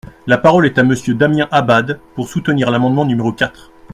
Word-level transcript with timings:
La 0.25 0.39
parole 0.39 0.65
est 0.65 0.79
à 0.79 0.83
Monsieur 0.83 1.13
Damien 1.13 1.47
Abad, 1.51 1.99
pour 2.15 2.27
soutenir 2.27 2.71
l’amendement 2.71 3.05
numéro 3.05 3.31
quatre. 3.31 3.71